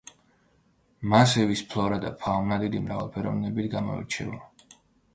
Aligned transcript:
მასივის 1.11 1.61
ფლორა 1.75 2.01
და 2.07 2.13
ფაუნა 2.25 2.59
დიდი 2.67 2.83
მრავალფეროვნებით 2.89 3.73
გამოირჩევა. 3.79 4.45